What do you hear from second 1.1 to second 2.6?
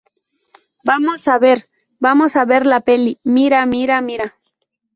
a ver, vamos a